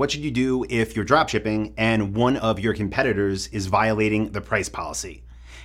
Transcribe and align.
what 0.00 0.10
should 0.10 0.24
you 0.24 0.30
do 0.30 0.64
if 0.70 0.96
you're 0.96 1.04
dropshipping 1.04 1.74
and 1.76 2.16
one 2.16 2.38
of 2.38 2.58
your 2.58 2.72
competitors 2.72 3.48
is 3.48 3.66
violating 3.66 4.32
the 4.32 4.40
price 4.40 4.66
policy? 4.66 5.22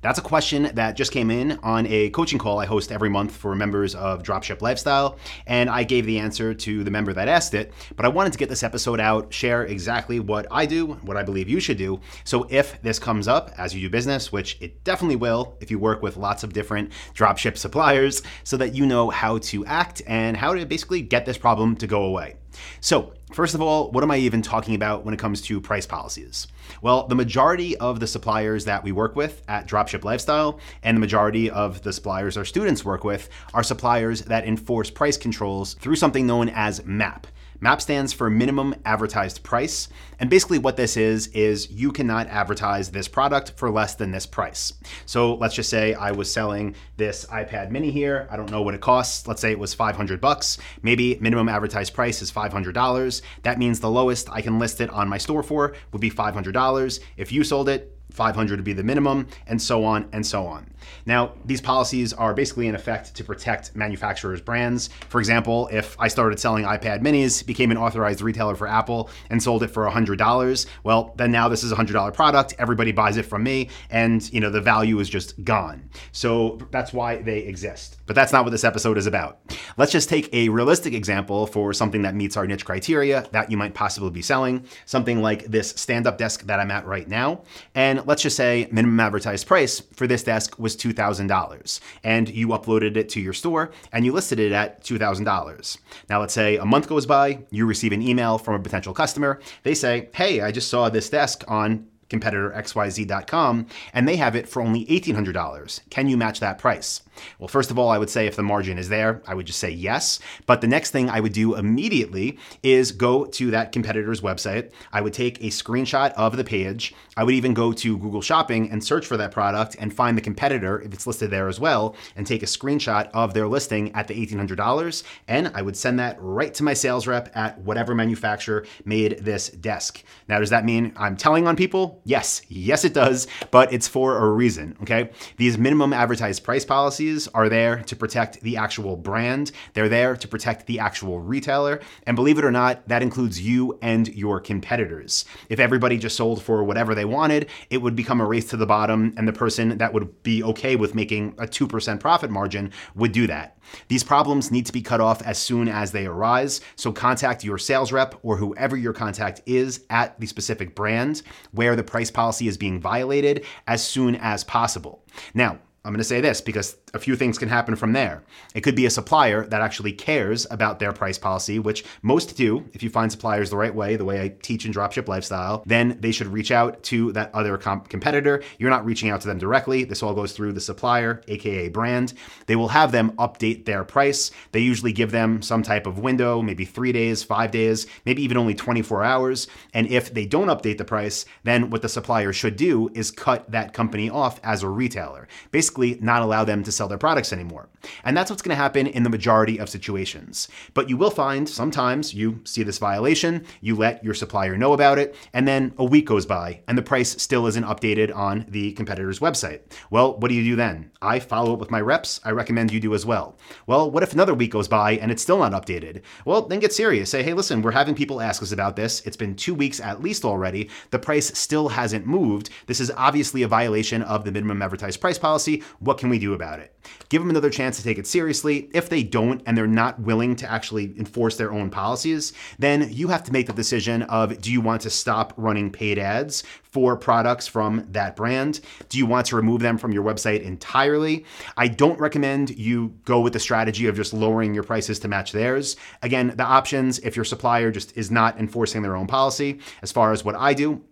That's 0.00 0.18
a 0.18 0.22
question 0.22 0.68
that 0.74 0.96
just 0.96 1.12
came 1.12 1.30
in 1.30 1.60
on 1.62 1.86
a 1.86 2.10
coaching 2.10 2.40
call 2.40 2.58
I 2.58 2.66
host 2.66 2.90
every 2.90 3.08
month 3.08 3.36
for 3.36 3.54
members 3.54 3.94
of 3.94 4.24
Dropship 4.24 4.62
Lifestyle, 4.62 5.16
and 5.46 5.70
I 5.70 5.84
gave 5.84 6.06
the 6.06 6.18
answer 6.18 6.54
to 6.54 6.82
the 6.82 6.90
member 6.90 7.12
that 7.12 7.28
asked 7.28 7.54
it. 7.54 7.72
But 7.94 8.04
I 8.04 8.08
wanted 8.08 8.32
to 8.32 8.38
get 8.40 8.48
this 8.48 8.64
episode 8.64 8.98
out, 8.98 9.32
share 9.32 9.64
exactly 9.64 10.18
what 10.18 10.48
I 10.50 10.66
do, 10.66 10.86
what 10.86 11.16
I 11.16 11.22
believe 11.22 11.48
you 11.48 11.60
should 11.60 11.78
do. 11.78 12.00
So 12.24 12.48
if 12.50 12.82
this 12.82 12.98
comes 12.98 13.28
up 13.28 13.52
as 13.56 13.76
you 13.76 13.80
do 13.80 13.90
business, 13.90 14.32
which 14.32 14.58
it 14.60 14.82
definitely 14.82 15.16
will 15.16 15.56
if 15.60 15.70
you 15.70 15.78
work 15.78 16.02
with 16.02 16.16
lots 16.16 16.42
of 16.42 16.52
different 16.52 16.90
dropship 17.14 17.56
suppliers, 17.56 18.22
so 18.42 18.56
that 18.56 18.74
you 18.74 18.86
know 18.86 19.08
how 19.08 19.38
to 19.38 19.64
act 19.66 20.02
and 20.08 20.36
how 20.36 20.52
to 20.52 20.66
basically 20.66 21.00
get 21.00 21.26
this 21.26 21.38
problem 21.38 21.76
to 21.76 21.86
go 21.86 22.02
away. 22.02 22.34
So, 22.80 23.12
first 23.36 23.54
of 23.54 23.60
all, 23.60 23.90
what 23.90 24.02
am 24.02 24.10
I 24.10 24.16
even 24.16 24.40
talking 24.40 24.74
about 24.74 25.04
when 25.04 25.12
it 25.12 25.20
comes 25.20 25.42
to 25.42 25.60
price 25.60 25.86
policies? 25.86 26.46
Well, 26.80 27.06
the 27.06 27.14
majority 27.14 27.76
of 27.76 28.00
the 28.00 28.06
suppliers 28.06 28.64
that 28.64 28.82
we 28.82 28.92
work 28.92 29.14
with 29.14 29.42
at 29.46 29.68
Dropship 29.68 30.04
Lifestyle 30.04 30.58
and 30.82 30.96
the 30.96 31.02
majority 31.02 31.50
of 31.50 31.82
the 31.82 31.92
suppliers 31.92 32.38
our 32.38 32.46
students 32.46 32.82
work 32.82 33.04
with 33.04 33.28
are 33.52 33.62
suppliers 33.62 34.22
that 34.22 34.46
enforce 34.46 34.90
price 34.90 35.18
controls 35.18 35.74
through 35.74 35.96
something 35.96 36.26
known 36.26 36.48
as 36.48 36.82
MAP. 36.86 37.26
MAP 37.60 37.80
stands 37.80 38.12
for 38.12 38.28
minimum 38.28 38.74
advertised 38.84 39.42
price. 39.42 39.88
And 40.18 40.30
basically, 40.30 40.58
what 40.58 40.76
this 40.76 40.96
is, 40.96 41.28
is 41.28 41.70
you 41.70 41.92
cannot 41.92 42.26
advertise 42.28 42.90
this 42.90 43.08
product 43.08 43.52
for 43.56 43.70
less 43.70 43.94
than 43.94 44.10
this 44.10 44.26
price. 44.26 44.72
So 45.04 45.34
let's 45.34 45.54
just 45.54 45.70
say 45.70 45.94
I 45.94 46.12
was 46.12 46.32
selling 46.32 46.74
this 46.96 47.26
iPad 47.26 47.70
mini 47.70 47.90
here. 47.90 48.26
I 48.30 48.36
don't 48.36 48.50
know 48.50 48.62
what 48.62 48.74
it 48.74 48.80
costs. 48.80 49.26
Let's 49.26 49.40
say 49.40 49.50
it 49.50 49.58
was 49.58 49.74
500 49.74 50.20
bucks. 50.20 50.58
Maybe 50.82 51.18
minimum 51.20 51.48
advertised 51.48 51.94
price 51.94 52.22
is 52.22 52.30
$500. 52.30 53.22
That 53.42 53.58
means 53.58 53.80
the 53.80 53.90
lowest 53.90 54.30
I 54.30 54.40
can 54.40 54.58
list 54.58 54.80
it 54.80 54.90
on 54.90 55.08
my 55.08 55.18
store 55.18 55.42
for 55.42 55.74
would 55.92 56.00
be 56.00 56.10
$500. 56.10 57.00
If 57.16 57.32
you 57.32 57.44
sold 57.44 57.68
it, 57.68 57.95
500 58.12 58.56
to 58.56 58.62
be 58.62 58.72
the 58.72 58.82
minimum, 58.82 59.28
and 59.46 59.60
so 59.60 59.84
on 59.84 60.08
and 60.12 60.24
so 60.24 60.46
on. 60.46 60.70
Now, 61.04 61.32
these 61.44 61.60
policies 61.60 62.12
are 62.12 62.32
basically 62.32 62.68
in 62.68 62.74
effect 62.74 63.14
to 63.14 63.24
protect 63.24 63.74
manufacturers' 63.74 64.40
brands. 64.40 64.88
For 65.08 65.18
example, 65.18 65.68
if 65.72 65.96
I 65.98 66.08
started 66.08 66.38
selling 66.38 66.64
iPad 66.64 67.02
minis, 67.02 67.44
became 67.44 67.70
an 67.70 67.76
authorized 67.76 68.20
retailer 68.20 68.54
for 68.54 68.66
Apple, 68.66 69.10
and 69.30 69.42
sold 69.42 69.62
it 69.62 69.68
for 69.68 69.84
$100, 69.88 70.66
well, 70.84 71.14
then 71.16 71.32
now 71.32 71.48
this 71.48 71.62
is 71.64 71.72
a 71.72 71.76
$100 71.76 72.14
product. 72.14 72.54
Everybody 72.58 72.92
buys 72.92 73.16
it 73.16 73.24
from 73.24 73.42
me, 73.42 73.68
and 73.90 74.32
you 74.32 74.40
know 74.40 74.50
the 74.50 74.60
value 74.60 74.98
is 75.00 75.08
just 75.08 75.42
gone. 75.44 75.88
So 76.12 76.58
that's 76.70 76.92
why 76.92 77.16
they 77.22 77.40
exist. 77.40 77.98
But 78.06 78.14
that's 78.14 78.32
not 78.32 78.44
what 78.44 78.50
this 78.50 78.64
episode 78.64 78.98
is 78.98 79.06
about. 79.06 79.40
Let's 79.76 79.92
just 79.92 80.08
take 80.08 80.32
a 80.32 80.48
realistic 80.48 80.94
example 80.94 81.46
for 81.46 81.72
something 81.72 82.02
that 82.02 82.14
meets 82.14 82.36
our 82.36 82.46
niche 82.46 82.64
criteria 82.64 83.26
that 83.32 83.50
you 83.50 83.56
might 83.56 83.74
possibly 83.74 84.10
be 84.10 84.22
selling, 84.22 84.64
something 84.84 85.20
like 85.20 85.44
this 85.46 85.70
stand-up 85.70 86.16
desk 86.16 86.42
that 86.46 86.60
I'm 86.60 86.70
at 86.70 86.86
right 86.86 87.08
now. 87.08 87.42
And 87.74 87.95
let's 88.04 88.22
just 88.22 88.36
say 88.36 88.68
minimum 88.70 88.98
advertised 89.00 89.46
price 89.46 89.80
for 89.94 90.06
this 90.06 90.22
desk 90.22 90.58
was 90.58 90.76
$2,000 90.76 91.80
and 92.04 92.28
you 92.28 92.48
uploaded 92.48 92.96
it 92.96 93.08
to 93.10 93.20
your 93.20 93.32
store 93.32 93.70
and 93.92 94.04
you 94.04 94.12
listed 94.12 94.38
it 94.38 94.52
at 94.52 94.84
$2,000. 94.84 95.78
Now, 96.08 96.20
let's 96.20 96.34
say 96.34 96.56
a 96.56 96.64
month 96.64 96.88
goes 96.88 97.06
by, 97.06 97.44
you 97.50 97.66
receive 97.66 97.92
an 97.92 98.02
email 98.02 98.38
from 98.38 98.54
a 98.54 98.60
potential 98.60 98.94
customer. 98.94 99.40
They 99.62 99.74
say, 99.74 100.08
Hey, 100.14 100.40
I 100.40 100.52
just 100.52 100.68
saw 100.68 100.88
this 100.88 101.10
desk 101.10 101.44
on 101.48 101.86
competitor 102.08 102.50
XYZ.com, 102.50 103.66
and 103.92 104.08
they 104.08 104.16
have 104.16 104.36
it 104.36 104.48
for 104.48 104.62
only 104.62 104.84
$1,800. 104.86 105.80
Can 105.90 106.08
you 106.08 106.16
match 106.16 106.40
that 106.40 106.58
price? 106.58 107.02
Well, 107.38 107.48
first 107.48 107.70
of 107.70 107.78
all, 107.78 107.88
I 107.88 107.98
would 107.98 108.10
say 108.10 108.26
if 108.26 108.36
the 108.36 108.42
margin 108.42 108.78
is 108.78 108.88
there, 108.88 109.22
I 109.26 109.34
would 109.34 109.46
just 109.46 109.58
say 109.58 109.70
yes. 109.70 110.18
But 110.46 110.60
the 110.60 110.66
next 110.66 110.90
thing 110.90 111.08
I 111.08 111.20
would 111.20 111.32
do 111.32 111.54
immediately 111.54 112.38
is 112.62 112.92
go 112.92 113.24
to 113.24 113.50
that 113.52 113.72
competitor's 113.72 114.20
website. 114.20 114.70
I 114.92 115.00
would 115.00 115.14
take 115.14 115.40
a 115.40 115.48
screenshot 115.48 116.12
of 116.12 116.36
the 116.36 116.44
page. 116.44 116.94
I 117.16 117.24
would 117.24 117.34
even 117.34 117.54
go 117.54 117.72
to 117.72 117.98
Google 117.98 118.20
Shopping 118.20 118.70
and 118.70 118.84
search 118.84 119.06
for 119.06 119.16
that 119.16 119.32
product 119.32 119.76
and 119.78 119.94
find 119.94 120.16
the 120.16 120.22
competitor 120.22 120.80
if 120.82 120.92
it's 120.92 121.06
listed 121.06 121.30
there 121.30 121.48
as 121.48 121.58
well 121.58 121.96
and 122.16 122.26
take 122.26 122.42
a 122.42 122.46
screenshot 122.46 123.10
of 123.14 123.34
their 123.34 123.48
listing 123.48 123.94
at 123.94 124.08
the 124.08 124.14
$1,800. 124.14 125.02
And 125.28 125.50
I 125.54 125.62
would 125.62 125.76
send 125.76 125.98
that 125.98 126.16
right 126.20 126.52
to 126.54 126.62
my 126.62 126.74
sales 126.74 127.06
rep 127.06 127.34
at 127.34 127.58
whatever 127.60 127.94
manufacturer 127.94 128.66
made 128.84 129.18
this 129.20 129.48
desk. 129.48 130.02
Now, 130.28 130.40
does 130.40 130.50
that 130.50 130.64
mean 130.64 130.92
I'm 130.96 131.16
telling 131.16 131.46
on 131.46 131.56
people? 131.56 132.02
Yes, 132.06 132.40
yes, 132.48 132.84
it 132.84 132.94
does, 132.94 133.26
but 133.50 133.72
it's 133.72 133.88
for 133.88 134.18
a 134.18 134.30
reason, 134.30 134.76
okay? 134.82 135.10
These 135.38 135.58
minimum 135.58 135.92
advertised 135.92 136.44
price 136.44 136.64
policies 136.64 137.26
are 137.34 137.48
there 137.48 137.82
to 137.82 137.96
protect 137.96 138.40
the 138.42 138.58
actual 138.58 138.96
brand, 138.96 139.50
they're 139.74 139.88
there 139.88 140.14
to 140.14 140.28
protect 140.28 140.66
the 140.66 140.78
actual 140.78 141.18
retailer, 141.18 141.80
and 142.06 142.14
believe 142.14 142.38
it 142.38 142.44
or 142.44 142.52
not, 142.52 142.86
that 142.86 143.02
includes 143.02 143.40
you 143.40 143.76
and 143.82 144.06
your 144.14 144.38
competitors. 144.38 145.24
If 145.48 145.58
everybody 145.58 145.98
just 145.98 146.16
sold 146.16 146.40
for 146.44 146.62
whatever 146.62 146.94
they 146.94 147.04
wanted, 147.04 147.48
it 147.70 147.78
would 147.78 147.96
become 147.96 148.20
a 148.20 148.24
race 148.24 148.48
to 148.50 148.56
the 148.56 148.66
bottom, 148.66 149.12
and 149.16 149.26
the 149.26 149.32
person 149.32 149.76
that 149.78 149.92
would 149.92 150.22
be 150.22 150.44
okay 150.44 150.76
with 150.76 150.94
making 150.94 151.34
a 151.38 151.46
2% 151.48 151.98
profit 151.98 152.30
margin 152.30 152.70
would 152.94 153.10
do 153.10 153.26
that. 153.26 153.58
These 153.88 154.04
problems 154.04 154.52
need 154.52 154.66
to 154.66 154.72
be 154.72 154.80
cut 154.80 155.00
off 155.00 155.22
as 155.22 155.38
soon 155.38 155.68
as 155.68 155.90
they 155.90 156.06
arise, 156.06 156.60
so 156.76 156.92
contact 156.92 157.42
your 157.42 157.58
sales 157.58 157.90
rep 157.90 158.14
or 158.22 158.36
whoever 158.36 158.76
your 158.76 158.92
contact 158.92 159.40
is 159.44 159.84
at 159.90 160.18
the 160.20 160.26
specific 160.26 160.76
brand 160.76 161.22
where 161.50 161.74
the 161.74 161.82
price 161.96 162.10
policy 162.10 162.46
is 162.46 162.58
being 162.58 162.78
violated 162.78 163.42
as 163.66 163.82
soon 163.82 164.16
as 164.16 164.44
possible. 164.44 165.02
Now, 165.32 165.60
I'm 165.86 165.92
going 165.92 165.98
to 165.98 166.04
say 166.04 166.20
this 166.20 166.40
because 166.40 166.76
a 166.94 166.98
few 166.98 167.14
things 167.14 167.38
can 167.38 167.48
happen 167.48 167.76
from 167.76 167.92
there. 167.92 168.24
It 168.56 168.62
could 168.62 168.74
be 168.74 168.86
a 168.86 168.90
supplier 168.90 169.46
that 169.46 169.62
actually 169.62 169.92
cares 169.92 170.44
about 170.50 170.80
their 170.80 170.90
price 170.92 171.16
policy, 171.16 171.60
which 171.60 171.84
most 172.02 172.36
do. 172.36 172.68
If 172.72 172.82
you 172.82 172.90
find 172.90 173.12
suppliers 173.12 173.50
the 173.50 173.56
right 173.56 173.72
way, 173.72 173.94
the 173.94 174.04
way 174.04 174.20
I 174.20 174.34
teach 174.42 174.66
in 174.66 174.72
Dropship 174.72 175.06
Lifestyle, 175.06 175.62
then 175.64 175.96
they 176.00 176.10
should 176.10 176.26
reach 176.26 176.50
out 176.50 176.82
to 176.84 177.12
that 177.12 177.32
other 177.32 177.56
comp- 177.56 177.88
competitor. 177.88 178.42
You're 178.58 178.70
not 178.70 178.84
reaching 178.84 179.10
out 179.10 179.20
to 179.20 179.28
them 179.28 179.38
directly. 179.38 179.84
This 179.84 180.02
all 180.02 180.12
goes 180.12 180.32
through 180.32 180.54
the 180.54 180.60
supplier, 180.60 181.22
aka 181.28 181.68
brand. 181.68 182.14
They 182.46 182.56
will 182.56 182.66
have 182.66 182.90
them 182.90 183.12
update 183.12 183.64
their 183.64 183.84
price. 183.84 184.32
They 184.50 184.60
usually 184.60 184.92
give 184.92 185.12
them 185.12 185.40
some 185.40 185.62
type 185.62 185.86
of 185.86 186.00
window, 186.00 186.42
maybe 186.42 186.64
three 186.64 186.90
days, 186.90 187.22
five 187.22 187.52
days, 187.52 187.86
maybe 188.04 188.24
even 188.24 188.38
only 188.38 188.54
24 188.56 189.04
hours. 189.04 189.46
And 189.72 189.86
if 189.86 190.12
they 190.12 190.26
don't 190.26 190.48
update 190.48 190.78
the 190.78 190.84
price, 190.84 191.26
then 191.44 191.70
what 191.70 191.82
the 191.82 191.88
supplier 191.88 192.32
should 192.32 192.56
do 192.56 192.90
is 192.92 193.12
cut 193.12 193.48
that 193.52 193.72
company 193.72 194.10
off 194.10 194.40
as 194.42 194.64
a 194.64 194.68
retailer. 194.68 195.28
Basically, 195.52 195.75
basically 195.76 196.04
not 196.04 196.22
allow 196.22 196.44
them 196.44 196.62
to 196.62 196.72
sell 196.72 196.88
their 196.88 196.98
products 196.98 197.32
anymore. 197.32 197.68
And 198.04 198.16
that's 198.16 198.30
what's 198.30 198.42
going 198.42 198.56
to 198.56 198.62
happen 198.62 198.86
in 198.86 199.02
the 199.02 199.10
majority 199.10 199.58
of 199.58 199.68
situations. 199.68 200.48
But 200.74 200.88
you 200.88 200.96
will 200.96 201.10
find 201.10 201.48
sometimes 201.48 202.14
you 202.14 202.40
see 202.44 202.62
this 202.62 202.78
violation, 202.78 203.44
you 203.60 203.76
let 203.76 204.02
your 204.02 204.14
supplier 204.14 204.56
know 204.56 204.72
about 204.72 204.98
it, 204.98 205.14
and 205.32 205.46
then 205.46 205.74
a 205.78 205.84
week 205.84 206.06
goes 206.06 206.26
by 206.26 206.62
and 206.66 206.76
the 206.76 206.82
price 206.82 207.22
still 207.22 207.46
isn't 207.46 207.64
updated 207.64 208.14
on 208.14 208.46
the 208.48 208.72
competitor's 208.72 209.20
website. 209.20 209.60
Well, 209.90 210.18
what 210.18 210.28
do 210.28 210.34
you 210.34 210.42
do 210.42 210.56
then? 210.56 210.90
I 211.02 211.20
follow 211.20 211.52
up 211.52 211.60
with 211.60 211.70
my 211.70 211.80
reps. 211.80 212.20
I 212.24 212.30
recommend 212.30 212.72
you 212.72 212.80
do 212.80 212.94
as 212.94 213.06
well. 213.06 213.36
Well, 213.66 213.90
what 213.90 214.02
if 214.02 214.12
another 214.12 214.34
week 214.34 214.52
goes 214.52 214.68
by 214.68 214.92
and 214.92 215.12
it's 215.12 215.22
still 215.22 215.38
not 215.38 215.52
updated? 215.52 216.02
Well, 216.24 216.42
then 216.42 216.60
get 216.60 216.72
serious. 216.72 217.10
Say, 217.10 217.22
hey, 217.22 217.34
listen, 217.34 217.62
we're 217.62 217.70
having 217.70 217.94
people 217.94 218.20
ask 218.20 218.42
us 218.42 218.52
about 218.52 218.76
this. 218.76 219.02
It's 219.06 219.16
been 219.16 219.36
two 219.36 219.54
weeks 219.54 219.80
at 219.80 220.02
least 220.02 220.24
already. 220.24 220.70
The 220.90 220.98
price 220.98 221.38
still 221.38 221.68
hasn't 221.68 222.06
moved. 222.06 222.50
This 222.66 222.80
is 222.80 222.90
obviously 222.96 223.42
a 223.42 223.48
violation 223.48 224.02
of 224.02 224.24
the 224.24 224.32
minimum 224.32 224.62
advertised 224.62 225.00
price 225.00 225.18
policy. 225.18 225.62
What 225.78 225.98
can 225.98 226.08
we 226.08 226.18
do 226.18 226.34
about 226.34 226.60
it? 226.60 226.72
Give 227.08 227.22
them 227.22 227.30
another 227.30 227.50
chance 227.50 227.76
to 227.76 227.82
take 227.82 227.98
it 227.98 228.06
seriously. 228.06 228.70
If 228.72 228.88
they 228.88 229.02
don't 229.02 229.42
and 229.46 229.56
they're 229.56 229.66
not 229.66 230.00
willing 230.00 230.36
to 230.36 230.50
actually 230.50 230.94
enforce 230.98 231.36
their 231.36 231.52
own 231.52 231.70
policies, 231.70 232.32
then 232.58 232.92
you 232.92 233.08
have 233.08 233.22
to 233.24 233.32
make 233.32 233.46
the 233.46 233.52
decision 233.52 234.02
of 234.02 234.40
do 234.40 234.52
you 234.52 234.60
want 234.60 234.82
to 234.82 234.90
stop 234.90 235.32
running 235.36 235.70
paid 235.70 235.98
ads 235.98 236.42
for 236.62 236.96
products 236.96 237.46
from 237.46 237.86
that 237.90 238.16
brand? 238.16 238.60
Do 238.88 238.98
you 238.98 239.06
want 239.06 239.26
to 239.26 239.36
remove 239.36 239.60
them 239.60 239.78
from 239.78 239.92
your 239.92 240.04
website 240.04 240.42
entirely? 240.42 241.24
I 241.56 241.68
don't 241.68 241.98
recommend 241.98 242.50
you 242.50 242.94
go 243.04 243.20
with 243.20 243.32
the 243.32 243.40
strategy 243.40 243.86
of 243.86 243.96
just 243.96 244.12
lowering 244.12 244.54
your 244.54 244.64
prices 244.64 244.98
to 245.00 245.08
match 245.08 245.32
theirs. 245.32 245.76
Again, 246.02 246.34
the 246.36 246.44
options, 246.44 246.98
if 247.00 247.16
your 247.16 247.24
supplier 247.24 247.70
just 247.70 247.96
is 247.96 248.10
not 248.10 248.38
enforcing 248.38 248.82
their 248.82 248.96
own 248.96 249.06
policy, 249.06 249.60
as 249.82 249.92
far 249.92 250.12
as 250.12 250.24
what 250.24 250.34
I 250.34 250.54
do, 250.54 250.82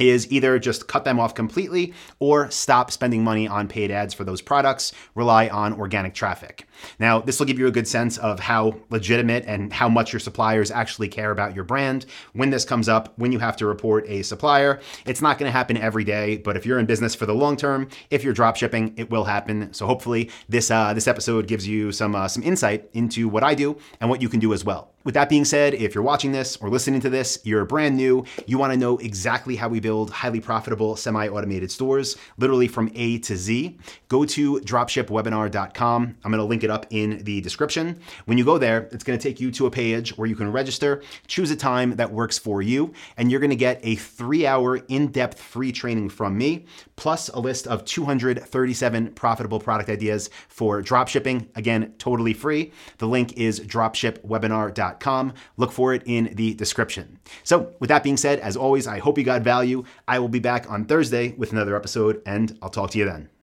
is 0.00 0.30
either 0.32 0.58
just 0.58 0.88
cut 0.88 1.04
them 1.04 1.20
off 1.20 1.34
completely 1.34 1.92
or 2.18 2.50
stop 2.50 2.90
spending 2.90 3.22
money 3.22 3.46
on 3.46 3.68
paid 3.68 3.90
ads 3.90 4.14
for 4.14 4.24
those 4.24 4.40
products, 4.40 4.92
rely 5.14 5.48
on 5.48 5.72
organic 5.74 6.14
traffic. 6.14 6.66
Now, 6.98 7.20
this 7.20 7.38
will 7.38 7.46
give 7.46 7.58
you 7.58 7.66
a 7.66 7.70
good 7.70 7.86
sense 7.86 8.16
of 8.18 8.40
how 8.40 8.76
legitimate 8.88 9.44
and 9.46 9.72
how 9.72 9.88
much 9.88 10.12
your 10.12 10.20
suppliers 10.20 10.70
actually 10.70 11.08
care 11.08 11.30
about 11.30 11.54
your 11.54 11.64
brand. 11.64 12.06
When 12.32 12.50
this 12.50 12.64
comes 12.64 12.88
up, 12.88 13.12
when 13.18 13.32
you 13.32 13.38
have 13.38 13.56
to 13.58 13.66
report 13.66 14.08
a 14.08 14.22
supplier, 14.22 14.80
it's 15.04 15.20
not 15.20 15.38
going 15.38 15.48
to 15.48 15.52
happen 15.52 15.76
every 15.76 16.04
day, 16.04 16.38
but 16.38 16.56
if 16.56 16.64
you're 16.64 16.78
in 16.78 16.86
business 16.86 17.14
for 17.14 17.26
the 17.26 17.34
long 17.34 17.56
term, 17.56 17.88
if 18.10 18.24
you're 18.24 18.32
drop 18.32 18.56
shipping, 18.56 18.94
it 18.96 19.10
will 19.10 19.24
happen. 19.24 19.72
So 19.72 19.86
hopefully 19.86 20.30
this 20.48 20.70
uh, 20.70 20.94
this 20.94 21.06
episode 21.06 21.46
gives 21.46 21.66
you 21.66 21.92
some 21.92 22.14
uh, 22.14 22.28
some 22.28 22.42
insight 22.42 22.88
into 22.92 23.28
what 23.28 23.44
I 23.44 23.54
do 23.54 23.76
and 24.00 24.08
what 24.08 24.22
you 24.22 24.28
can 24.28 24.40
do 24.40 24.52
as 24.52 24.64
well. 24.64 24.92
With 25.04 25.14
that 25.14 25.28
being 25.28 25.44
said, 25.44 25.74
if 25.74 25.94
you're 25.94 26.04
watching 26.04 26.32
this 26.32 26.56
or 26.58 26.68
listening 26.68 27.00
to 27.00 27.10
this, 27.10 27.38
you're 27.44 27.64
brand 27.64 27.96
new, 27.96 28.24
you 28.46 28.58
want 28.58 28.72
to 28.72 28.78
know 28.78 28.98
exactly 28.98 29.56
how 29.56 29.68
we 29.68 29.80
build 29.80 30.10
highly 30.10 30.40
profitable 30.40 30.94
semi 30.96 31.26
automated 31.28 31.70
stores, 31.70 32.16
literally 32.36 32.68
from 32.68 32.90
A 32.94 33.18
to 33.20 33.36
Z, 33.36 33.78
go 34.08 34.24
to 34.26 34.60
dropshipwebinar.com. 34.60 36.16
I'm 36.22 36.30
to 36.38 36.44
link 36.44 36.64
it 36.64 36.70
up 36.70 36.86
in 36.90 37.24
the 37.24 37.40
description. 37.40 38.00
When 38.26 38.36
you 38.36 38.44
go 38.44 38.58
there, 38.58 38.88
it's 38.92 39.04
to 39.18 39.22
take 39.22 39.40
you 39.40 39.50
to 39.52 39.66
a 39.66 39.70
page 39.70 40.16
where 40.18 40.28
you 40.28 40.36
can 40.36 40.52
register, 40.52 41.02
choose 41.26 41.50
a 41.50 41.56
time 41.56 41.96
that 41.96 42.12
works 42.12 42.38
for 42.38 42.60
you, 42.60 42.92
and 43.16 43.30
you're 43.30 43.40
to 43.50 43.56
get 43.56 43.80
a 43.82 43.94
three 43.96 44.46
hour 44.46 44.76
in 44.88 45.08
depth 45.08 45.40
free 45.40 45.72
training 45.72 46.10
from 46.10 46.36
me, 46.36 46.66
plus 46.96 47.28
a 47.30 47.38
list 47.40 47.66
of 47.66 47.84
237 47.84 49.12
profitable 49.12 49.60
product 49.60 49.88
ideas 49.88 50.28
for 50.48 50.82
dropshipping. 50.82 51.46
Again, 51.54 51.94
totally 51.98 52.34
free. 52.34 52.72
The 52.98 53.08
link 53.08 53.34
is 53.34 53.60
dropshipwebinar.com 53.60 54.89
Look 55.56 55.72
for 55.72 55.94
it 55.94 56.02
in 56.04 56.34
the 56.34 56.54
description. 56.54 57.18
So, 57.44 57.72
with 57.80 57.88
that 57.88 58.02
being 58.02 58.16
said, 58.18 58.40
as 58.40 58.56
always, 58.56 58.86
I 58.86 58.98
hope 58.98 59.16
you 59.16 59.24
got 59.24 59.42
value. 59.42 59.84
I 60.06 60.18
will 60.18 60.28
be 60.28 60.40
back 60.40 60.70
on 60.70 60.84
Thursday 60.84 61.32
with 61.36 61.52
another 61.52 61.76
episode, 61.76 62.20
and 62.26 62.58
I'll 62.62 62.70
talk 62.70 62.90
to 62.90 62.98
you 62.98 63.06
then. 63.06 63.30